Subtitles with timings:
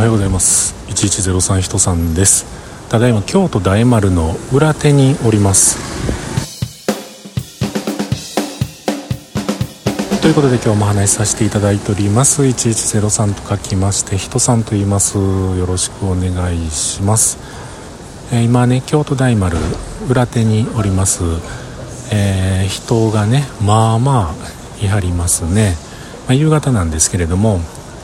[0.00, 0.74] おはようございます。
[0.88, 2.46] 1103人さんです。
[2.88, 5.76] ただいま京都大丸の裏手におります。
[10.22, 12.40] ということで今日も話しさせていただいております。
[12.40, 15.18] 1103と書きまして人さんと言います。
[15.18, 17.36] よろしくお願いします。
[18.32, 19.58] え今ね京都大丸
[20.08, 21.24] 裏手におります、
[22.10, 24.34] えー、人がねまあま
[24.80, 25.76] あいはりますね、
[26.26, 27.60] まあ、夕方なんですけれども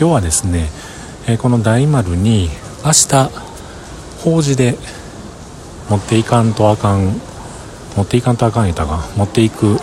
[0.00, 0.70] 今日はですね、
[1.32, 2.48] え、この大丸に
[2.84, 3.30] 明日
[4.24, 4.76] 法事で
[5.88, 7.20] 持っていかんとあかん
[7.96, 9.78] 持っていかんとあかん言うたが持っていく、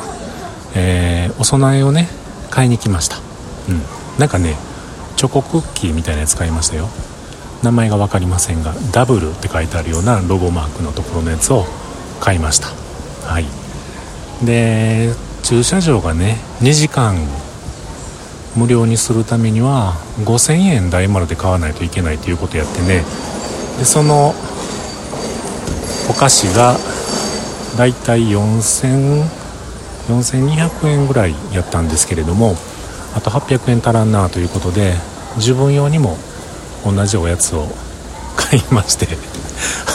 [0.76, 2.08] えー、お供えをね
[2.50, 3.18] 買いに来ました。
[3.18, 3.82] うん。
[4.20, 4.56] なんかね
[5.16, 6.88] チョコクッキーみたいなやつ買いましたよ。
[7.64, 11.66] 名前が分かりませんがダブルって書いてあるようなロゴマークのところのやつを
[12.20, 12.68] 買いました。
[13.28, 13.46] はい。
[14.46, 17.18] で駐車場がね2時間
[18.58, 19.94] 無料にするためには
[20.26, 23.04] 5000円大丸で買わないといけないということやってね。
[23.78, 24.34] でその
[26.10, 26.76] お菓子が
[27.78, 32.56] だいたい4200円ぐらいやったんですけれども
[33.16, 34.96] あと800円足らんなということで
[35.36, 36.18] 自分用にも
[36.84, 37.68] 同じおやつを
[38.36, 39.38] 買いまして。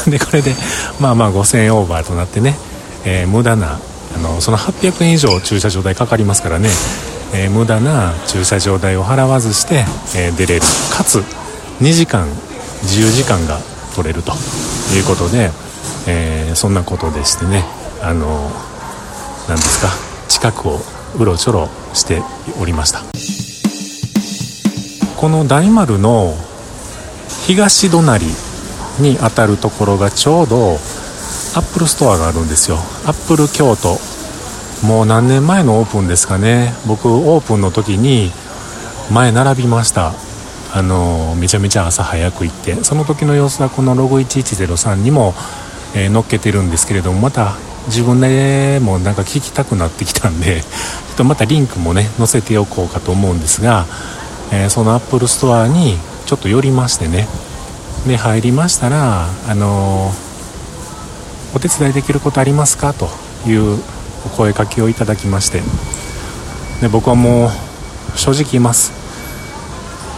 [0.07, 0.55] でこれで
[0.99, 2.57] まあまあ5000円オーバーとなってね、
[3.05, 3.79] えー、無駄な
[4.15, 6.69] あのその800円以上駐車場代かかりますからね、
[7.35, 9.85] えー、無駄な駐車場代を払わずして、
[10.17, 10.61] えー、出れる。
[10.97, 11.21] かつ
[11.81, 12.29] 2時間
[12.83, 13.59] 自由時間が
[13.95, 14.33] 取れると
[14.95, 15.51] いうことで、
[16.07, 17.65] えー、そんなことでしてね。
[18.03, 18.51] あの
[19.49, 19.89] 何ですか？
[20.29, 20.81] 近くを
[21.19, 22.23] うろちょろして
[22.61, 23.01] おりました。
[25.17, 26.35] この大丸の
[27.47, 28.27] 東隣
[28.99, 32.77] にあたるところがちょうどアップルストアがあるんですよ。
[33.07, 33.99] アップル京都
[34.83, 36.75] もう何年前のオープンですかね。
[36.87, 38.33] 僕オープンの時に
[39.13, 40.13] 前並びました。
[40.75, 42.83] あのめちゃめちゃ朝早く行って。
[42.83, 45.35] その時の様子はこのロゴ1103にも、
[45.95, 47.55] えー、載っけてるんですけれどもまた
[47.87, 53.87] 自分でもなんか聞きたくなってきたんでちょっとまたリンクもね載せておこうかと思うんですが、
[54.53, 55.97] えー、そのアップルストアに
[56.27, 57.29] ちょっと寄りましてね。
[58.07, 60.11] で入りましたらあの
[61.55, 62.95] お手伝いできることありますか？
[62.95, 63.09] と
[63.47, 63.79] いう
[64.27, 65.63] お声かけをいただきまして。
[66.81, 68.93] で僕はもう正直言います。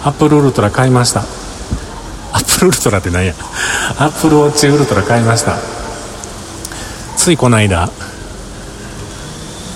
[0.04, 1.20] アップルウルトラ買いました。
[1.20, 3.34] アップルウルトラって何や。
[3.98, 5.56] アップルウォッチウルトラ買いました。
[7.16, 7.88] ついこの間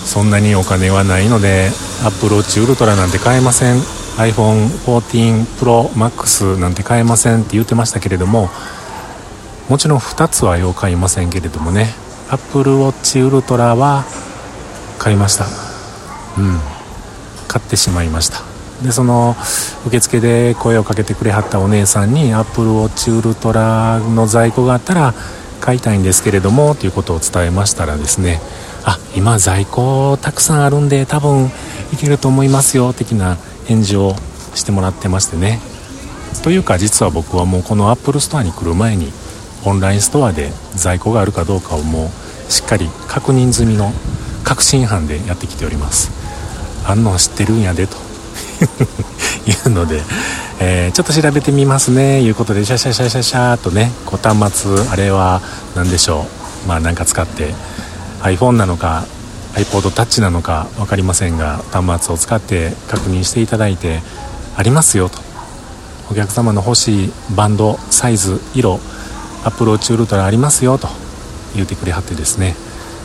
[0.04, 1.70] そんなにお金はないので
[2.02, 3.80] アップルウォッチウルトラなんて買えません。
[4.18, 8.50] iPhone14 Pro Max なんて買えませんって言ってましたけれども
[9.68, 11.94] もちろん2つはよう買いませんけれどもね。
[12.30, 14.04] Apple Watch Ultra は
[14.98, 15.46] 買いました。
[16.38, 16.58] うん。
[17.48, 18.42] 買ってしまいました。
[18.82, 19.34] でその
[19.86, 25.14] 受付で声をかけてくれはったお姉さんに Apple Watch Ultra の在庫があったら
[25.60, 28.40] 買いたいんですけれどもということを伝えましたらですね
[28.84, 31.46] あ今在庫たくさんあるんで多分
[31.92, 34.14] いけると思いますよ的な返事を
[34.54, 35.60] してもらってましてね。
[36.42, 39.12] というか実は僕はもうこのアップルストアに来る前に
[39.68, 43.92] オンラインストアで在庫があるかどうかをもうしっかり確認済みの
[44.42, 46.10] 確信犯でやってきております。
[46.86, 47.96] あんの知ってるんやでと。
[49.46, 50.02] いうので、
[50.58, 52.22] えー、ちょっと調べてみますね。
[52.22, 55.42] いうことでシャシャシャシャシャーとねこう端末あれは
[55.76, 56.26] 何でしょ
[56.64, 56.68] う。
[56.68, 57.54] まあなんか使って
[58.22, 59.04] iPhone なのか
[59.54, 64.00] iPod Touch なのか分かりませんが端末を使って確認していただいて
[64.56, 65.18] ありますよと。
[66.10, 68.80] お客様の欲しいバンドサイズ色
[69.44, 70.88] アプローチウルトラありますよと
[71.54, 72.54] 言うてくれはってですね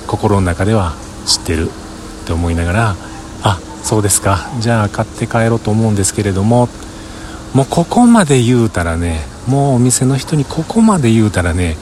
[0.07, 0.93] 心の中では
[1.25, 1.69] 知ってる
[2.23, 2.95] って思いながら
[3.43, 4.49] あそうですか。
[4.59, 6.69] じゃあ買って帰ろうと思うんですけれども
[7.53, 11.77] もうここまで言うたらねもうお店の人にここまで言うたらね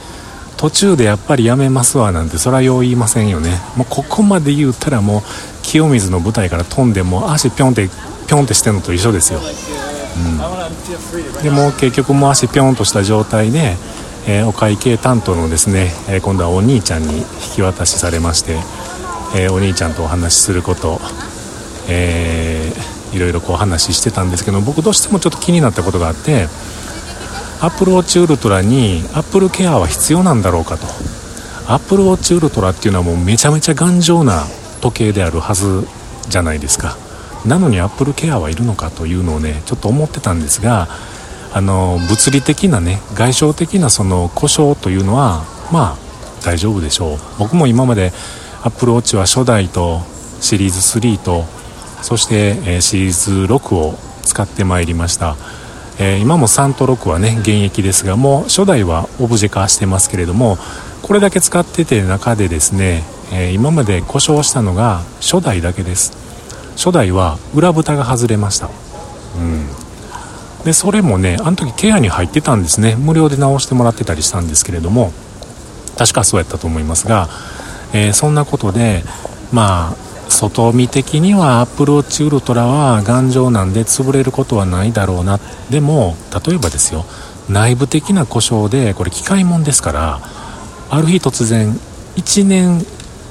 [0.56, 3.58] 途中でやっぱりやめますわなんてそれはよう言いませんよね。
[3.76, 5.22] もうここまで言うたらもう
[5.62, 13.76] 清水の舞台から飛んでも足ピョンってピョンってしてるのと一緒ですよ、うん、でも結局もう足ピョンとした状態で、
[14.26, 17.24] えー、お会計担当のですね、え、今度はお兄ちゃんに引
[17.56, 18.56] き渡しされまして、
[19.34, 21.00] え、お兄ちゃんとお話しすること、
[21.88, 26.44] えー、いろいろこう話してたんですけど僕どうしてもちょっと気になったことがあって
[27.60, 30.86] アップルウォッチウルトラにアップルケアは必要なんだろうかと。
[31.68, 34.46] アップルウォッチウルトラっていうのはもうめちゃめちゃ頑丈な
[34.80, 35.86] 時計であるはず
[36.28, 36.96] じゃないですか。
[37.46, 40.88] なのにアップルケアはいるのかというのをねちょっと思ってたんですが
[41.54, 45.96] あの物理的なね外傷的なその故障というのはまあ
[46.44, 47.18] 大丈夫でしょう。
[47.38, 48.12] 僕も今まで
[48.62, 50.00] アップルウォッチは初代と
[50.40, 51.44] シリーズ3と
[52.02, 53.12] そして、えシリー
[53.46, 53.94] ズ6を
[54.24, 55.36] 使ってまいりました。
[55.98, 60.56] えー、今も3と6はね現役ですがもう初代はオブジェ化してますけれども
[61.02, 63.02] これだけ使ってて中でですね、
[63.32, 66.12] え、今まで故障したのが初代だけです。
[66.76, 68.68] 初代は裏蓋が外れました。
[69.36, 69.81] うん。
[70.64, 72.96] でそれもねあの時ケアに入ってたんですね。
[72.96, 75.12] 無料で直してもらってたりしたんですけれども。
[75.96, 77.28] 確かそうやったと思いますが、
[77.92, 79.02] えー、そんなことで
[79.52, 85.38] まあ外見的にはアップルウォッチウルトラは頑丈なんで潰れることはないだろうな。
[85.70, 86.16] でも
[86.46, 87.04] 例えばですよ。
[87.48, 90.20] 内部的な故障でこれ機械もんですから
[90.90, 91.72] ある日突然
[92.16, 92.80] 1年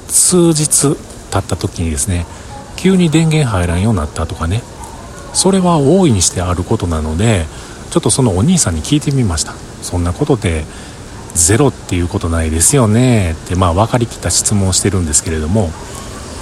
[0.10, 0.96] 数日
[1.32, 2.26] 経った時にですね
[2.76, 4.62] 急に電源入らんようになったとかね。
[5.34, 7.46] それは大いにしてあることなので
[7.90, 9.54] ちょっとそのお兄さんに聞いてみました。
[9.82, 10.66] そんなことで
[11.34, 13.32] ゼロっていうことないですよね。
[13.32, 15.70] ってまあ分かりきった質問をしてるんですけれども。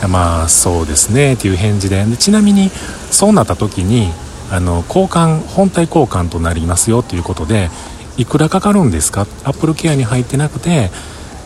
[0.08, 1.34] まあそうですね。
[1.34, 2.06] っていう返事で。
[2.06, 2.70] でちなみに
[3.12, 4.12] そうなった時に
[4.50, 7.04] あの交換本体交換となりますよ。
[7.04, 7.70] ということで
[8.18, 9.22] いくらかかるんですか？
[9.44, 10.90] アップルケアに入ってなくて、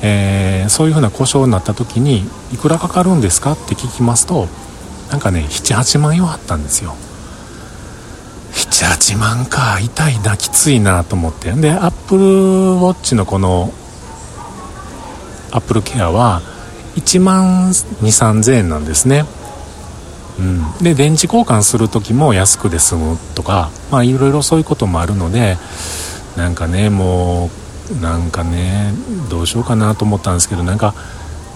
[0.01, 3.53] えー、そういうふうな故障になった時にいくらかかるんですか？
[3.53, 4.47] って聞きますと
[5.09, 6.95] なんかね78万円はあったんですよ。
[8.83, 9.79] 8万か。
[9.79, 11.51] 痛いなきついなと思って。
[11.53, 13.73] でアップルウォッチのこの
[15.51, 16.41] アップルケアは
[16.95, 19.25] 1万2 3 0 0 0円なんですね、
[20.39, 25.57] うん、で電池交換する時も安くで済むとかまあいろいろそういうこともあるので
[26.35, 27.51] なんかねも
[27.91, 28.91] うなんかね
[29.29, 30.95] どうしようかなと思ったんですけどなんか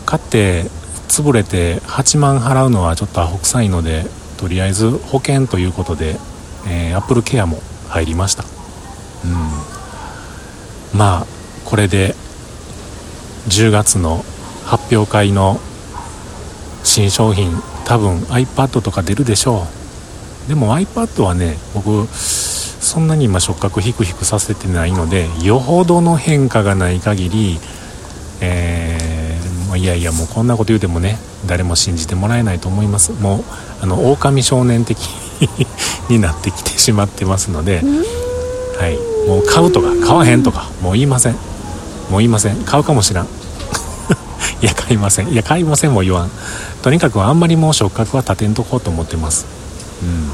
[0.06, 0.66] 買って
[1.08, 4.06] 潰れて8万払うのはちょっとアホ臭いので
[4.38, 6.18] とりあえず保険ということで、
[6.68, 7.60] えー、アップルケアも
[7.90, 8.44] 入りました。
[8.44, 10.98] うん。
[10.98, 11.26] まあ
[11.66, 12.16] これで
[13.48, 14.24] 10月の
[14.66, 15.60] 発表会の
[16.84, 17.52] 新商品
[17.86, 19.68] 多分 iPad とか出るでしょ
[20.46, 20.50] う。
[20.50, 27.60] でも iPad はね僕そんなに今触覚ヒクヒクさせてないのでよほどの変化がない限り
[28.40, 33.12] えー、いやいやもうこんなこと言うてもね誰も信じてもらえないと思います。
[33.14, 33.44] もう
[33.82, 34.98] あの狼少年的
[36.10, 37.84] になってきてしまってますので、
[38.80, 38.98] はい、
[39.28, 41.34] もう買うとか買わへんとかもう言いません。
[42.10, 42.58] もう言いません。
[42.64, 43.26] 買うかもしらん。
[44.62, 45.30] いや買いません。
[45.30, 46.32] いや買いませんも言わん。
[46.82, 49.46] とにかくあんまりもう触覚は立てんとこうと思ってます。
[50.02, 50.30] うん。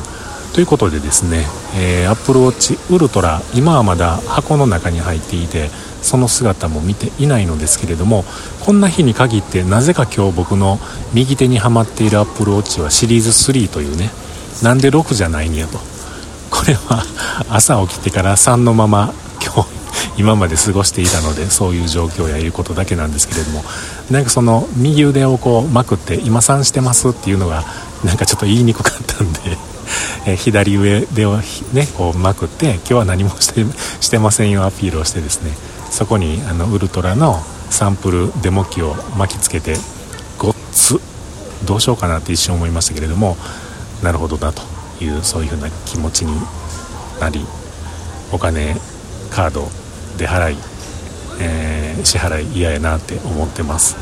[0.54, 5.70] ということでですね、えー、Apple Watch Ultra 今はまだ箱の中に入っていて
[6.04, 8.24] その姿も見ていないのですけれども
[8.60, 10.78] こんな日に限ってなぜか今日僕の
[11.14, 14.12] 右手にはまっている Apple Watch はシリーズ3というね
[14.64, 15.78] なんで6じゃないんやと。
[16.50, 17.04] これは
[17.50, 19.14] 朝起きてから3のまま
[19.44, 19.70] 今日
[20.18, 23.64] 今まで過ごしていたのでそういう状況やいうことだけなんですけれども。
[24.12, 27.64] なんかその右腕をこうまくって今3してますっていうのが
[28.04, 29.40] なんかちょっと言いにくかったんで
[30.28, 33.66] え左上ではねこうまくって今日は何もして
[34.02, 35.52] してませんよアピールをしてですね
[35.90, 39.78] そこにあのウルトラのサンプルデモ機を巻きつけて
[40.38, 41.00] ごっつ
[41.66, 43.38] どうしようかなって一瞬思いましたけれども
[44.04, 44.62] なるほどなと
[45.04, 46.34] いうそういうふうな気持ちに
[47.20, 47.46] なり
[48.32, 48.76] お金
[49.32, 49.68] カード
[50.18, 50.58] 出払い、
[51.40, 53.96] えー、支払い嫌やなって思ってます。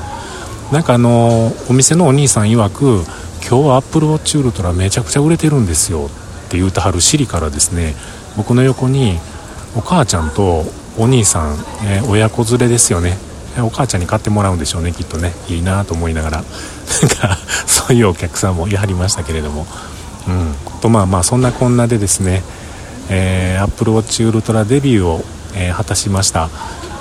[0.72, 3.04] なんかあのお店のお兄さん曰く
[3.48, 6.10] 今日はアップルウォッチウルトラめちゃくちゃ売れてるんですよ
[6.48, 7.94] って言うてはるシリからですね
[8.38, 9.20] 僕の横に
[9.76, 10.64] お母ちゃんと
[10.98, 11.56] お兄さん、
[11.86, 13.18] えー、親子連れですよね。
[13.60, 15.34] お母ちゃんに買ってもらうんでしょうねきっとね。
[15.50, 16.38] いいなと思いながら。
[16.38, 16.46] なん
[17.10, 19.68] か そういうお客さんもいはりましたけれども。
[20.28, 20.56] うん。
[20.82, 22.44] とまあまあそんなこんなでですね
[23.10, 26.50] えー、Apple Watch Ultra デビューをえー、果たしました。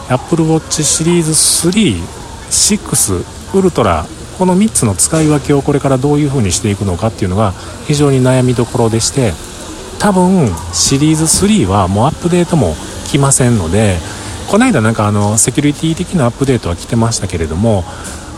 [0.08, 4.06] Apple Watch シリーズ36ウルトラ
[4.38, 7.52] この3つの使い分けをこれからどういう風にしていくのかっていうのが
[7.86, 9.32] 非常に悩みどころでして
[9.98, 12.74] 多分シリーズ3はもうアップデートも
[13.06, 13.98] 来ませんので
[14.50, 17.84] この間なんかあのセキュリティ的なアップデートは来てましたけれども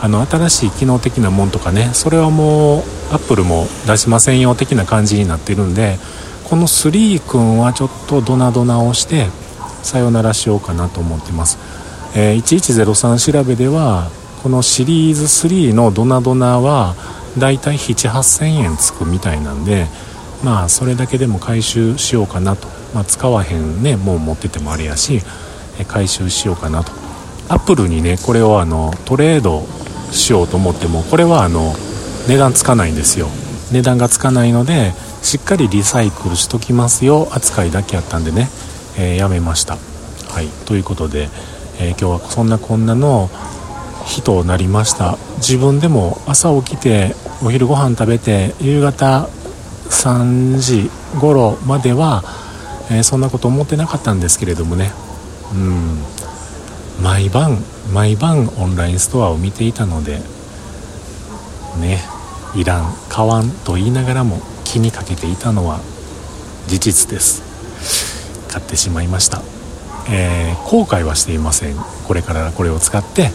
[0.03, 5.97] あの新しい機能的なもんとかねそれはもうアップルも出しませんよ的な感じになってるんで
[6.45, 9.29] この3君はちょっとドナドナをして
[9.83, 11.57] さよならしようかなと思ってます、
[12.15, 14.11] えー、1103調べでは
[14.43, 16.95] このシリーズ3のドナドナは
[17.39, 19.87] だいたい78000円つくみたいなんで
[20.45, 25.23] まあそれだけでも回収しようかなと、まあ、使わへんねもう持っててもあれやし
[25.89, 26.93] 回収しようかなと。
[27.49, 29.67] アップルにねこれをあのトレード
[30.11, 31.75] しようと思ってもこれはあの
[32.29, 33.29] 値段つかないんですよ。
[33.73, 38.49] 値段がつかないのでしっかりリサイクルしときますよ扱いだけやったんでね。
[38.99, 39.77] えー、やめました。
[40.29, 40.49] はい。
[40.67, 41.29] ということで、
[41.79, 43.31] えー、今日はそんなこんなの
[44.05, 45.17] 日となりました。
[45.37, 47.15] 自分でも朝起きて
[47.45, 49.29] お昼ご飯食べて夕方
[49.91, 52.23] 3時頃までは、
[52.91, 54.93] えー、そんなこと思ってなかったんですけれどもね。
[55.55, 55.99] うん。
[57.03, 57.59] 毎晩
[57.93, 60.21] 毎晩オンラインストアを見ていたので
[61.81, 62.01] ね
[62.55, 65.81] いらん買わんと言いながらも気にかけていたのは
[66.69, 67.43] 事実です。
[68.49, 69.43] 買ってしまいました、
[70.11, 71.77] えー、後悔はしていません。
[72.07, 73.31] これからこれを使って、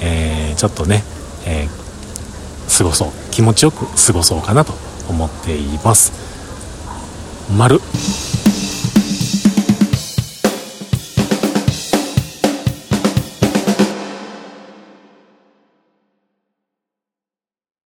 [0.00, 1.04] えー、ちょっとね、
[1.46, 3.08] えー、過ごそう。
[3.30, 4.72] 気持ちよく過ごそうかなと
[5.08, 6.12] 思っています。
[7.56, 7.80] 丸。